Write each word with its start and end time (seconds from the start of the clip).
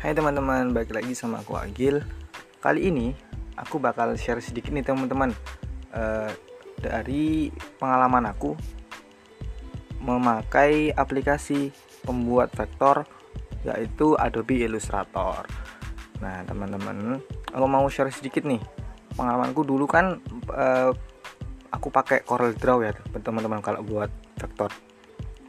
Hai 0.00 0.16
teman-teman, 0.16 0.72
balik 0.72 0.96
lagi 0.96 1.12
sama 1.12 1.44
aku 1.44 1.60
Agil. 1.60 2.00
Kali 2.64 2.88
ini 2.88 3.12
aku 3.52 3.76
bakal 3.76 4.16
share 4.16 4.40
sedikit 4.40 4.72
nih 4.72 4.80
teman-teman 4.80 5.28
uh, 5.92 6.32
dari 6.80 7.52
pengalaman 7.76 8.24
aku 8.32 8.56
memakai 10.00 10.88
aplikasi 10.96 11.68
pembuat 12.00 12.48
vektor 12.56 13.04
yaitu 13.68 14.16
Adobe 14.16 14.64
Illustrator. 14.64 15.44
Nah 16.24 16.48
teman-teman, 16.48 17.20
aku 17.52 17.66
mau 17.68 17.84
share 17.92 18.08
sedikit 18.08 18.48
nih 18.48 18.64
pengalamanku 19.20 19.68
dulu 19.68 19.84
kan 19.84 20.16
uh, 20.48 20.96
aku 21.76 21.92
pakai 21.92 22.24
Corel 22.24 22.56
Draw 22.56 22.88
ya 22.88 22.96
teman-teman 23.20 23.60
kalau 23.60 23.84
buat 23.84 24.08
vektor. 24.40 24.72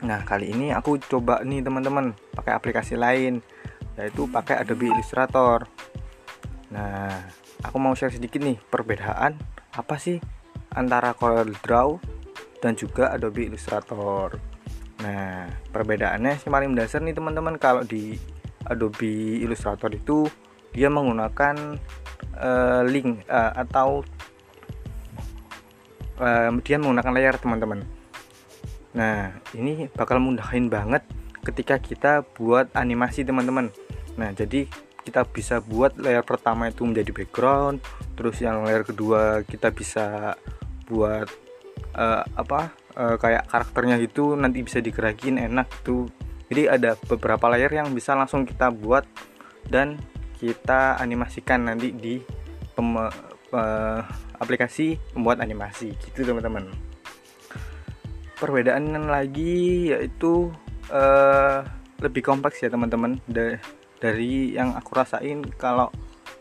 Nah 0.03 0.27
kali 0.27 0.51
ini 0.51 0.75
aku 0.75 0.99
coba 0.99 1.39
nih 1.39 1.63
teman-teman 1.63 2.11
pakai 2.35 2.51
aplikasi 2.51 2.99
lain 2.99 3.39
yaitu 3.99 4.27
pakai 4.27 4.63
Adobe 4.63 4.91
Illustrator. 4.91 5.67
Nah, 6.71 7.27
aku 7.65 7.77
mau 7.77 7.91
share 7.95 8.15
sedikit 8.15 8.39
nih 8.39 8.57
perbedaan 8.71 9.35
apa 9.75 9.95
sih 9.99 10.19
antara 10.71 11.11
Corel 11.15 11.51
Draw 11.51 11.99
dan 12.63 12.77
juga 12.79 13.11
Adobe 13.11 13.47
Illustrator. 13.47 14.39
Nah, 15.01 15.49
perbedaannya 15.73 16.37
sih 16.37 16.47
paling 16.47 16.77
dasar 16.77 17.01
nih 17.01 17.17
teman-teman 17.17 17.57
kalau 17.57 17.81
di 17.81 18.15
Adobe 18.69 19.41
Illustrator 19.41 19.89
itu 19.91 20.29
dia 20.71 20.87
menggunakan 20.87 21.75
uh, 22.37 22.81
link 22.87 23.27
uh, 23.27 23.51
atau 23.57 24.05
uh, 26.21 26.49
dia 26.63 26.77
menggunakan 26.79 27.11
layar 27.11 27.35
teman-teman. 27.41 27.83
Nah, 28.95 29.35
ini 29.57 29.87
bakal 29.91 30.21
mudahin 30.21 30.67
banget 30.71 31.03
ketika 31.41 31.81
kita 31.81 32.21
buat 32.37 32.69
animasi 32.77 33.25
teman-teman. 33.25 33.73
Nah 34.17 34.29
jadi 34.33 34.69
kita 35.01 35.25
bisa 35.25 35.57
buat 35.59 35.97
layer 35.97 36.21
pertama 36.21 36.69
itu 36.69 36.85
menjadi 36.85 37.09
background 37.09 37.81
terus 38.13 38.37
yang 38.37 38.61
layer 38.61 38.85
kedua 38.85 39.41
kita 39.41 39.73
bisa 39.73 40.37
buat 40.85 41.25
uh, 41.97 42.21
apa 42.37 42.69
uh, 42.95 43.15
kayak 43.17 43.47
karakternya 43.47 43.97
itu 43.97 44.35
nanti 44.35 44.61
bisa 44.61 44.83
digerakin 44.83 45.39
enak 45.41 45.67
tuh. 45.81 46.07
Jadi 46.51 46.67
ada 46.67 46.99
beberapa 47.07 47.47
layer 47.47 47.71
yang 47.71 47.95
bisa 47.95 48.11
langsung 48.11 48.43
kita 48.43 48.69
buat 48.75 49.07
dan 49.71 49.95
kita 50.35 50.99
animasikan 50.99 51.63
nanti 51.71 51.95
di 51.95 52.19
pem, 52.75 52.91
uh, 52.99 54.01
aplikasi 54.35 54.99
pembuat 55.15 55.39
animasi. 55.39 55.95
Gitu 55.95 56.27
teman-teman. 56.27 56.67
Perbedaan 58.35 59.07
lagi 59.07 59.95
yaitu 59.95 60.51
uh, 60.91 61.63
lebih 62.03 62.21
kompleks 62.21 62.61
ya 62.61 62.69
teman-teman. 62.69 63.17
Dari 64.01 64.53
yang 64.53 64.75
aku 64.75 64.97
rasain 64.97 65.45
kalau 65.55 65.89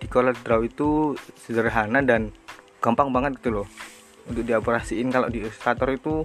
di 0.01 0.09
Corel 0.09 0.33
Draw 0.33 0.61
itu 0.65 1.15
sederhana 1.37 2.01
dan 2.01 2.33
gampang 2.81 3.13
banget 3.13 3.39
gitu 3.41 3.63
loh. 3.63 3.69
Untuk 4.27 4.45
dioperasiin 4.45 5.09
kalau 5.13 5.29
di 5.29 5.45
Illustrator 5.45 5.89
itu 5.93 6.25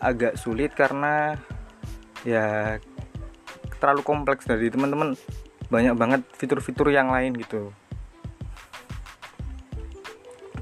agak 0.00 0.40
sulit 0.40 0.72
karena 0.72 1.36
ya 2.24 2.78
terlalu 3.82 4.02
kompleks 4.06 4.46
dari 4.46 4.70
teman-teman. 4.70 5.18
Banyak 5.70 5.94
banget 5.94 6.20
fitur-fitur 6.34 6.90
yang 6.90 7.10
lain 7.10 7.34
gitu. 7.38 7.70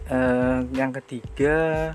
Uh, 0.08 0.64
yang 0.72 0.88
ketiga 0.88 1.92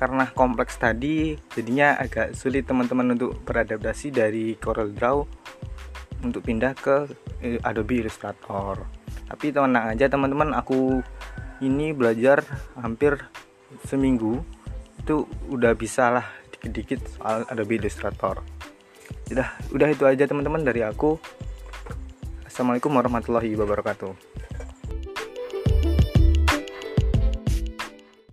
karena 0.00 0.32
kompleks 0.32 0.80
tadi 0.80 1.36
jadinya 1.52 1.92
agak 2.00 2.32
sulit 2.32 2.64
teman-teman 2.64 3.12
untuk 3.20 3.36
beradaptasi 3.44 4.08
dari 4.08 4.56
Corel 4.56 4.96
Draw 4.96 5.18
untuk 6.24 6.40
pindah 6.40 6.72
ke 6.72 7.04
eh, 7.44 7.60
Adobe 7.60 8.00
Illustrator. 8.00 8.80
Tapi 9.28 9.52
tenang 9.52 9.92
aja 9.92 10.08
teman-teman 10.08 10.56
aku 10.56 11.04
ini 11.60 11.92
belajar 11.92 12.40
hampir 12.80 13.20
seminggu. 13.84 14.40
Itu 15.04 15.28
udah 15.52 15.76
bisa 15.76 16.08
lah 16.08 16.24
dikit-dikit 16.56 17.20
soal 17.20 17.44
Adobe 17.52 17.76
Illustrator. 17.76 18.40
Udah 19.28 19.52
udah 19.68 19.88
itu 19.92 20.08
aja 20.08 20.24
teman-teman 20.24 20.64
dari 20.64 20.80
aku. 20.80 21.20
Assalamualaikum 22.48 22.96
warahmatullahi 22.96 23.52
wabarakatuh 23.52 24.49